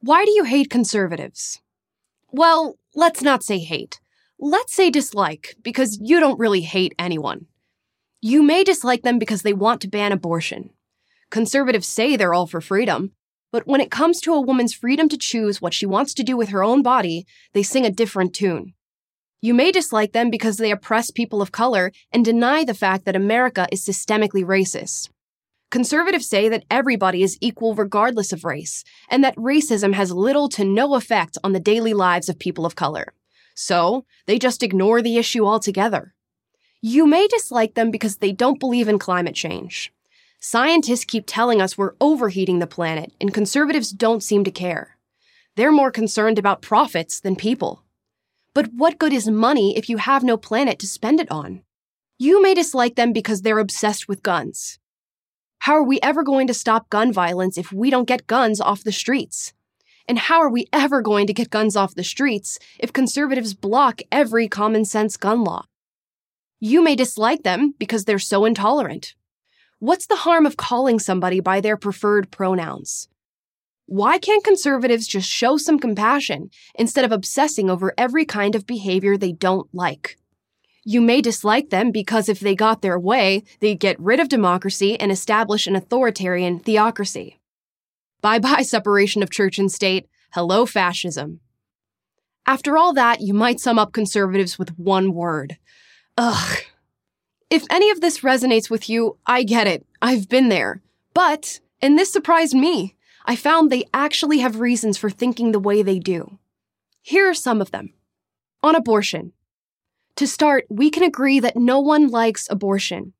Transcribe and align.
Why 0.00 0.24
do 0.24 0.30
you 0.30 0.44
hate 0.44 0.70
conservatives? 0.70 1.60
Well, 2.30 2.76
let's 2.94 3.20
not 3.20 3.42
say 3.42 3.58
hate. 3.58 4.00
Let's 4.38 4.72
say 4.72 4.90
dislike, 4.90 5.56
because 5.60 5.98
you 6.00 6.20
don't 6.20 6.38
really 6.38 6.60
hate 6.60 6.94
anyone. 7.00 7.46
You 8.20 8.44
may 8.44 8.62
dislike 8.62 9.02
them 9.02 9.18
because 9.18 9.42
they 9.42 9.52
want 9.52 9.80
to 9.80 9.88
ban 9.88 10.12
abortion. 10.12 10.70
Conservatives 11.30 11.88
say 11.88 12.14
they're 12.14 12.32
all 12.32 12.46
for 12.46 12.60
freedom, 12.60 13.10
but 13.50 13.66
when 13.66 13.80
it 13.80 13.90
comes 13.90 14.20
to 14.20 14.34
a 14.34 14.40
woman's 14.40 14.72
freedom 14.72 15.08
to 15.08 15.18
choose 15.18 15.60
what 15.60 15.74
she 15.74 15.84
wants 15.84 16.14
to 16.14 16.22
do 16.22 16.36
with 16.36 16.50
her 16.50 16.62
own 16.62 16.80
body, 16.80 17.26
they 17.52 17.64
sing 17.64 17.84
a 17.84 17.90
different 17.90 18.32
tune. 18.32 18.74
You 19.40 19.52
may 19.52 19.72
dislike 19.72 20.12
them 20.12 20.30
because 20.30 20.58
they 20.58 20.70
oppress 20.70 21.10
people 21.10 21.42
of 21.42 21.50
color 21.50 21.90
and 22.12 22.24
deny 22.24 22.62
the 22.64 22.72
fact 22.72 23.04
that 23.04 23.16
America 23.16 23.66
is 23.72 23.84
systemically 23.84 24.44
racist. 24.44 25.10
Conservatives 25.70 26.26
say 26.26 26.48
that 26.48 26.64
everybody 26.70 27.22
is 27.22 27.36
equal 27.42 27.74
regardless 27.74 28.32
of 28.32 28.44
race, 28.44 28.84
and 29.10 29.22
that 29.22 29.36
racism 29.36 29.92
has 29.92 30.10
little 30.10 30.48
to 30.48 30.64
no 30.64 30.94
effect 30.94 31.36
on 31.44 31.52
the 31.52 31.60
daily 31.60 31.92
lives 31.92 32.30
of 32.30 32.38
people 32.38 32.64
of 32.64 32.74
color. 32.74 33.12
So, 33.54 34.06
they 34.26 34.38
just 34.38 34.62
ignore 34.62 35.02
the 35.02 35.18
issue 35.18 35.44
altogether. 35.44 36.14
You 36.80 37.06
may 37.06 37.26
dislike 37.26 37.74
them 37.74 37.90
because 37.90 38.16
they 38.16 38.32
don't 38.32 38.60
believe 38.60 38.88
in 38.88 38.98
climate 38.98 39.34
change. 39.34 39.92
Scientists 40.40 41.04
keep 41.04 41.24
telling 41.26 41.60
us 41.60 41.76
we're 41.76 41.96
overheating 42.00 42.60
the 42.60 42.66
planet, 42.66 43.12
and 43.20 43.34
conservatives 43.34 43.90
don't 43.90 44.22
seem 44.22 44.44
to 44.44 44.50
care. 44.50 44.96
They're 45.56 45.72
more 45.72 45.90
concerned 45.90 46.38
about 46.38 46.62
profits 46.62 47.20
than 47.20 47.36
people. 47.36 47.82
But 48.54 48.72
what 48.72 48.98
good 48.98 49.12
is 49.12 49.28
money 49.28 49.76
if 49.76 49.88
you 49.88 49.98
have 49.98 50.22
no 50.22 50.36
planet 50.36 50.78
to 50.78 50.86
spend 50.86 51.20
it 51.20 51.30
on? 51.30 51.62
You 52.16 52.40
may 52.40 52.54
dislike 52.54 52.94
them 52.94 53.12
because 53.12 53.42
they're 53.42 53.58
obsessed 53.58 54.08
with 54.08 54.22
guns. 54.22 54.78
How 55.60 55.74
are 55.74 55.82
we 55.82 55.98
ever 56.02 56.22
going 56.22 56.46
to 56.46 56.54
stop 56.54 56.88
gun 56.88 57.12
violence 57.12 57.58
if 57.58 57.72
we 57.72 57.90
don't 57.90 58.08
get 58.08 58.26
guns 58.26 58.60
off 58.60 58.84
the 58.84 58.92
streets? 58.92 59.52
And 60.06 60.18
how 60.18 60.40
are 60.40 60.50
we 60.50 60.66
ever 60.72 61.02
going 61.02 61.26
to 61.26 61.34
get 61.34 61.50
guns 61.50 61.76
off 61.76 61.94
the 61.94 62.04
streets 62.04 62.58
if 62.78 62.92
conservatives 62.92 63.54
block 63.54 64.00
every 64.10 64.48
common 64.48 64.84
sense 64.84 65.16
gun 65.16 65.44
law? 65.44 65.64
You 66.60 66.82
may 66.82 66.96
dislike 66.96 67.42
them 67.42 67.74
because 67.78 68.04
they're 68.04 68.18
so 68.18 68.44
intolerant. 68.44 69.14
What's 69.80 70.06
the 70.06 70.16
harm 70.16 70.46
of 70.46 70.56
calling 70.56 70.98
somebody 70.98 71.40
by 71.40 71.60
their 71.60 71.76
preferred 71.76 72.30
pronouns? 72.30 73.08
Why 73.86 74.18
can't 74.18 74.44
conservatives 74.44 75.06
just 75.06 75.28
show 75.28 75.56
some 75.56 75.78
compassion 75.78 76.50
instead 76.74 77.06
of 77.06 77.12
obsessing 77.12 77.70
over 77.70 77.94
every 77.96 78.26
kind 78.26 78.54
of 78.54 78.66
behavior 78.66 79.16
they 79.16 79.32
don't 79.32 79.66
like? 79.72 80.17
You 80.88 81.02
may 81.02 81.20
dislike 81.20 81.68
them 81.68 81.90
because 81.90 82.30
if 82.30 82.40
they 82.40 82.54
got 82.54 82.80
their 82.80 82.98
way, 82.98 83.42
they'd 83.60 83.78
get 83.78 84.00
rid 84.00 84.20
of 84.20 84.30
democracy 84.30 84.98
and 84.98 85.12
establish 85.12 85.66
an 85.66 85.76
authoritarian 85.76 86.60
theocracy. 86.60 87.38
Bye 88.22 88.38
bye 88.38 88.62
separation 88.76 89.22
of 89.22 89.28
church 89.28 89.58
and 89.58 89.70
state. 89.70 90.08
Hello, 90.32 90.64
fascism. 90.64 91.40
After 92.46 92.78
all 92.78 92.94
that, 92.94 93.20
you 93.20 93.34
might 93.34 93.60
sum 93.60 93.78
up 93.78 93.92
conservatives 93.92 94.58
with 94.58 94.78
one 94.78 95.12
word 95.12 95.58
ugh. 96.16 96.56
If 97.50 97.66
any 97.68 97.90
of 97.90 98.00
this 98.00 98.20
resonates 98.20 98.70
with 98.70 98.88
you, 98.88 99.18
I 99.26 99.42
get 99.42 99.66
it. 99.66 99.84
I've 100.00 100.26
been 100.26 100.48
there. 100.48 100.80
But, 101.12 101.60
and 101.82 101.98
this 101.98 102.10
surprised 102.10 102.54
me, 102.54 102.96
I 103.26 103.36
found 103.36 103.68
they 103.70 103.84
actually 103.92 104.38
have 104.38 104.58
reasons 104.58 104.96
for 104.96 105.10
thinking 105.10 105.52
the 105.52 105.60
way 105.60 105.82
they 105.82 105.98
do. 105.98 106.38
Here 107.02 107.28
are 107.28 107.34
some 107.34 107.60
of 107.60 107.72
them. 107.72 107.92
On 108.62 108.74
abortion, 108.74 109.34
to 110.18 110.26
start, 110.26 110.66
we 110.68 110.90
can 110.90 111.04
agree 111.04 111.38
that 111.38 111.56
no 111.56 111.78
one 111.78 112.08
likes 112.08 112.48
abortion. 112.50 113.12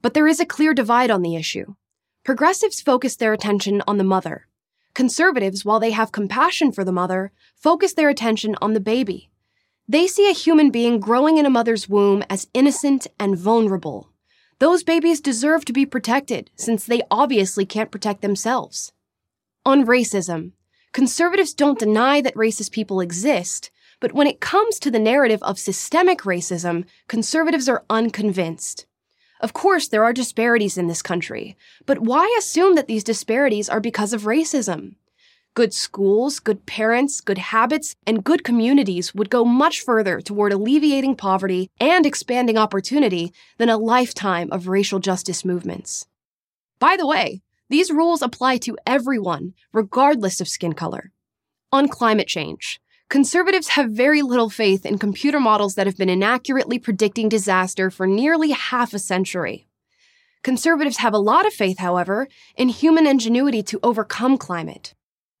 But 0.00 0.14
there 0.14 0.26
is 0.26 0.40
a 0.40 0.46
clear 0.46 0.72
divide 0.72 1.10
on 1.10 1.20
the 1.20 1.36
issue. 1.36 1.74
Progressives 2.24 2.80
focus 2.80 3.16
their 3.16 3.34
attention 3.34 3.82
on 3.86 3.98
the 3.98 4.04
mother. 4.04 4.48
Conservatives, 4.94 5.66
while 5.66 5.78
they 5.78 5.90
have 5.90 6.10
compassion 6.10 6.72
for 6.72 6.84
the 6.84 6.92
mother, 6.92 7.32
focus 7.54 7.92
their 7.92 8.08
attention 8.08 8.56
on 8.62 8.72
the 8.72 8.80
baby. 8.80 9.28
They 9.86 10.06
see 10.06 10.30
a 10.30 10.34
human 10.34 10.70
being 10.70 11.00
growing 11.00 11.36
in 11.36 11.44
a 11.44 11.50
mother's 11.50 11.86
womb 11.86 12.24
as 12.30 12.48
innocent 12.54 13.06
and 13.20 13.36
vulnerable. 13.36 14.08
Those 14.58 14.82
babies 14.82 15.20
deserve 15.20 15.66
to 15.66 15.74
be 15.74 15.84
protected 15.84 16.50
since 16.56 16.86
they 16.86 17.02
obviously 17.10 17.66
can't 17.66 17.90
protect 17.90 18.22
themselves. 18.22 18.94
On 19.66 19.84
racism, 19.84 20.52
conservatives 20.92 21.52
don't 21.52 21.78
deny 21.78 22.22
that 22.22 22.34
racist 22.34 22.72
people 22.72 23.02
exist, 23.02 23.70
but 24.00 24.12
when 24.12 24.26
it 24.26 24.40
comes 24.40 24.78
to 24.78 24.90
the 24.90 24.98
narrative 24.98 25.42
of 25.42 25.58
systemic 25.58 26.20
racism, 26.20 26.84
conservatives 27.08 27.68
are 27.68 27.84
unconvinced. 27.90 28.86
Of 29.40 29.52
course, 29.52 29.88
there 29.88 30.04
are 30.04 30.12
disparities 30.12 30.76
in 30.76 30.88
this 30.88 31.02
country, 31.02 31.56
but 31.86 32.00
why 32.00 32.34
assume 32.38 32.74
that 32.74 32.88
these 32.88 33.04
disparities 33.04 33.68
are 33.68 33.80
because 33.80 34.12
of 34.12 34.22
racism? 34.22 34.96
Good 35.54 35.74
schools, 35.74 36.38
good 36.38 36.66
parents, 36.66 37.20
good 37.20 37.38
habits, 37.38 37.96
and 38.06 38.22
good 38.22 38.44
communities 38.44 39.14
would 39.14 39.30
go 39.30 39.44
much 39.44 39.80
further 39.80 40.20
toward 40.20 40.52
alleviating 40.52 41.16
poverty 41.16 41.70
and 41.80 42.06
expanding 42.06 42.56
opportunity 42.56 43.32
than 43.58 43.68
a 43.68 43.76
lifetime 43.76 44.50
of 44.52 44.68
racial 44.68 44.98
justice 44.98 45.44
movements. 45.44 46.06
By 46.78 46.96
the 46.96 47.06
way, 47.06 47.42
these 47.70 47.90
rules 47.90 48.22
apply 48.22 48.58
to 48.58 48.78
everyone, 48.86 49.54
regardless 49.72 50.40
of 50.40 50.48
skin 50.48 50.74
color. 50.74 51.10
On 51.72 51.88
climate 51.88 52.28
change, 52.28 52.80
Conservatives 53.08 53.68
have 53.68 53.90
very 53.90 54.20
little 54.20 54.50
faith 54.50 54.84
in 54.84 54.98
computer 54.98 55.40
models 55.40 55.76
that 55.76 55.86
have 55.86 55.96
been 55.96 56.10
inaccurately 56.10 56.78
predicting 56.78 57.26
disaster 57.26 57.90
for 57.90 58.06
nearly 58.06 58.50
half 58.50 58.92
a 58.92 58.98
century. 58.98 59.66
Conservatives 60.42 60.98
have 60.98 61.14
a 61.14 61.18
lot 61.18 61.46
of 61.46 61.54
faith, 61.54 61.78
however, 61.78 62.28
in 62.54 62.68
human 62.68 63.06
ingenuity 63.06 63.62
to 63.62 63.80
overcome 63.82 64.36
climate. 64.36 64.94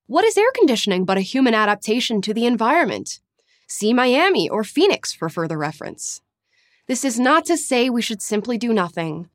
What 0.06 0.24
is 0.24 0.38
air 0.38 0.50
conditioning 0.54 1.04
but 1.04 1.18
a 1.18 1.20
human 1.20 1.52
adaptation 1.52 2.22
to 2.22 2.32
the 2.32 2.46
environment? 2.46 3.20
See 3.66 3.92
Miami 3.92 4.48
or 4.48 4.64
Phoenix 4.64 5.12
for 5.12 5.28
further 5.28 5.58
reference. 5.58 6.22
This 6.86 7.04
is 7.04 7.20
not 7.20 7.44
to 7.44 7.58
say 7.58 7.90
we 7.90 8.00
should 8.00 8.22
simply 8.22 8.56
do 8.56 8.72
nothing. 8.72 9.28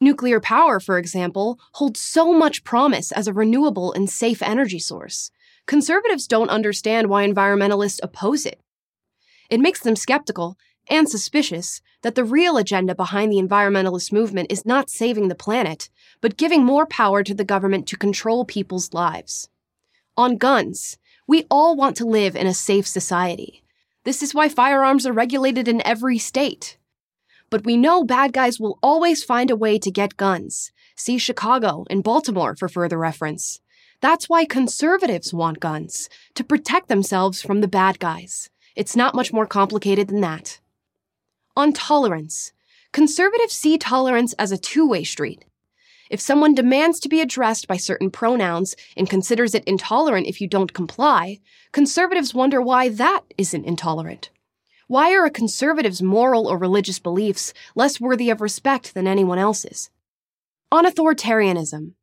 Nuclear 0.00 0.40
power, 0.40 0.80
for 0.80 0.96
example, 0.96 1.58
holds 1.72 2.00
so 2.00 2.32
much 2.32 2.64
promise 2.64 3.12
as 3.12 3.28
a 3.28 3.34
renewable 3.34 3.92
and 3.92 4.08
safe 4.08 4.40
energy 4.40 4.78
source 4.78 5.30
conservatives 5.66 6.26
don't 6.26 6.50
understand 6.50 7.08
why 7.08 7.26
environmentalists 7.26 8.00
oppose 8.02 8.46
it. 8.46 8.60
It 9.50 9.60
makes 9.60 9.80
them 9.80 9.96
skeptical 9.96 10.56
and 10.88 11.08
suspicious 11.08 11.80
that 12.02 12.14
the 12.14 12.24
real 12.24 12.56
agenda 12.56 12.94
behind 12.94 13.32
the 13.32 13.40
environmentalist 13.40 14.12
movement 14.12 14.52
is 14.52 14.66
not 14.66 14.90
saving 14.90 15.28
the 15.28 15.34
planet, 15.34 15.88
but 16.20 16.36
giving 16.36 16.64
more 16.64 16.86
power 16.86 17.22
to 17.22 17.34
the 17.34 17.44
government 17.44 17.86
to 17.88 17.96
control 17.96 18.44
people's 18.44 18.92
lives. 18.92 19.48
On 20.16 20.36
guns, 20.36 20.98
we 21.26 21.46
all 21.50 21.74
want 21.74 21.96
to 21.96 22.04
live 22.04 22.36
in 22.36 22.46
a 22.46 22.54
safe 22.54 22.86
society. 22.86 23.62
This 24.04 24.22
is 24.22 24.34
why 24.34 24.48
firearms 24.48 25.06
are 25.06 25.12
regulated 25.12 25.66
in 25.66 25.86
every 25.86 26.18
state. 26.18 26.76
But 27.48 27.64
we 27.64 27.76
know 27.76 28.04
bad 28.04 28.32
guys 28.32 28.60
will 28.60 28.78
always 28.82 29.24
find 29.24 29.50
a 29.50 29.56
way 29.56 29.78
to 29.78 29.90
get 29.90 30.16
guns. 30.16 30.72
See 30.96 31.18
Chicago 31.18 31.84
and 31.88 32.04
Baltimore 32.04 32.54
for 32.54 32.68
further 32.68 32.98
reference. 32.98 33.60
That's 34.04 34.28
why 34.28 34.44
conservatives 34.44 35.32
want 35.32 35.60
guns, 35.60 36.10
to 36.34 36.44
protect 36.44 36.88
themselves 36.88 37.40
from 37.40 37.62
the 37.62 37.66
bad 37.66 37.98
guys. 37.98 38.50
It's 38.76 38.94
not 38.94 39.14
much 39.14 39.32
more 39.32 39.46
complicated 39.46 40.08
than 40.08 40.20
that. 40.20 40.60
On 41.56 41.72
tolerance, 41.72 42.52
conservatives 42.92 43.54
see 43.54 43.78
tolerance 43.78 44.34
as 44.34 44.52
a 44.52 44.58
two 44.58 44.86
way 44.86 45.04
street. 45.04 45.46
If 46.10 46.20
someone 46.20 46.54
demands 46.54 47.00
to 47.00 47.08
be 47.08 47.22
addressed 47.22 47.66
by 47.66 47.78
certain 47.78 48.10
pronouns 48.10 48.76
and 48.94 49.08
considers 49.08 49.54
it 49.54 49.64
intolerant 49.64 50.26
if 50.26 50.38
you 50.38 50.48
don't 50.48 50.74
comply, 50.74 51.40
conservatives 51.72 52.34
wonder 52.34 52.60
why 52.60 52.90
that 52.90 53.22
isn't 53.38 53.64
intolerant. 53.64 54.28
Why 54.86 55.14
are 55.14 55.24
a 55.24 55.30
conservative's 55.30 56.02
moral 56.02 56.46
or 56.46 56.58
religious 56.58 56.98
beliefs 56.98 57.54
less 57.74 58.02
worthy 58.02 58.28
of 58.28 58.42
respect 58.42 58.92
than 58.92 59.06
anyone 59.06 59.38
else's? 59.38 59.88
On 60.70 60.84
authoritarianism, 60.84 61.94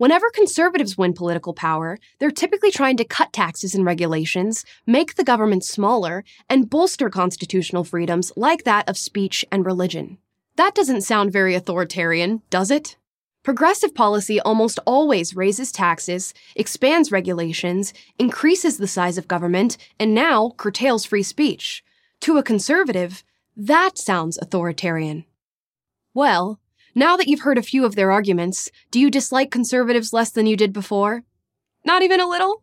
Whenever 0.00 0.30
conservatives 0.30 0.96
win 0.96 1.12
political 1.12 1.52
power, 1.52 1.98
they're 2.18 2.30
typically 2.30 2.70
trying 2.70 2.96
to 2.96 3.04
cut 3.04 3.34
taxes 3.34 3.74
and 3.74 3.84
regulations, 3.84 4.64
make 4.86 5.14
the 5.14 5.22
government 5.22 5.62
smaller, 5.62 6.24
and 6.48 6.70
bolster 6.70 7.10
constitutional 7.10 7.84
freedoms 7.84 8.32
like 8.34 8.64
that 8.64 8.88
of 8.88 8.96
speech 8.96 9.44
and 9.52 9.66
religion. 9.66 10.16
That 10.56 10.74
doesn't 10.74 11.02
sound 11.02 11.34
very 11.34 11.54
authoritarian, 11.54 12.40
does 12.48 12.70
it? 12.70 12.96
Progressive 13.42 13.94
policy 13.94 14.40
almost 14.40 14.78
always 14.86 15.36
raises 15.36 15.70
taxes, 15.70 16.32
expands 16.56 17.12
regulations, 17.12 17.92
increases 18.18 18.78
the 18.78 18.88
size 18.88 19.18
of 19.18 19.28
government, 19.28 19.76
and 19.98 20.14
now 20.14 20.54
curtails 20.56 21.04
free 21.04 21.22
speech. 21.22 21.84
To 22.20 22.38
a 22.38 22.42
conservative, 22.42 23.22
that 23.54 23.98
sounds 23.98 24.38
authoritarian. 24.38 25.26
Well, 26.14 26.59
now 26.94 27.16
that 27.16 27.28
you've 27.28 27.40
heard 27.40 27.58
a 27.58 27.62
few 27.62 27.84
of 27.84 27.94
their 27.94 28.10
arguments, 28.10 28.70
do 28.90 28.98
you 28.98 29.10
dislike 29.10 29.50
conservatives 29.50 30.12
less 30.12 30.30
than 30.30 30.46
you 30.46 30.56
did 30.56 30.72
before? 30.72 31.22
Not 31.84 32.02
even 32.02 32.20
a 32.20 32.28
little? 32.28 32.62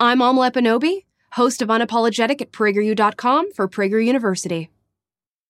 I'm 0.00 0.18
Amala 0.18 0.50
Ekpunobi, 0.50 1.04
host 1.32 1.62
of 1.62 1.68
Unapologetic 1.68 2.40
at 2.40 2.52
PragerU.com 2.52 3.52
for 3.52 3.68
Prager 3.68 4.04
University. 4.04 4.71